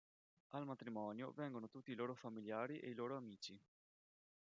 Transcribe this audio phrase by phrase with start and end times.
[0.55, 3.61] Al matrimonio vengono tutti i loro familiari e i loro amici.